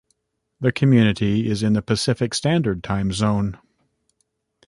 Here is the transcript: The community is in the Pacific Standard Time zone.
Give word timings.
The 0.59 0.71
community 0.71 1.47
is 1.47 1.61
in 1.61 1.73
the 1.73 1.83
Pacific 1.83 2.33
Standard 2.33 2.83
Time 2.83 3.11
zone. 3.11 3.59